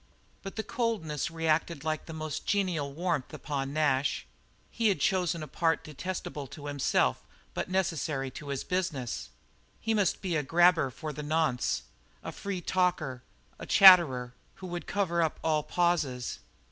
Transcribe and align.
But 0.41 0.55
the 0.55 0.63
coldness 0.63 1.29
reacted 1.29 1.83
like 1.83 2.07
the 2.07 2.11
most 2.11 2.47
genial 2.47 2.91
warmth 2.91 3.35
upon 3.35 3.71
Nash. 3.71 4.25
He 4.71 4.87
had 4.87 4.99
chosen 4.99 5.43
a 5.43 5.47
part 5.47 5.83
detestable 5.83 6.47
to 6.47 6.65
him 6.67 6.79
but 7.53 7.69
necessary 7.69 8.31
to 8.31 8.47
his 8.47 8.63
business. 8.63 9.29
He 9.79 9.93
must 9.93 10.23
be 10.23 10.35
a 10.35 10.41
"gabber" 10.43 10.89
for 10.91 11.13
the 11.13 11.21
nonce, 11.21 11.83
a 12.23 12.31
free 12.31 12.61
talker, 12.61 13.21
a 13.59 13.67
chatterer, 13.67 14.33
who 14.55 14.65
would 14.65 14.87
cover 14.87 15.21
up 15.21 15.39
all 15.43 15.61
pauses. 15.61 16.39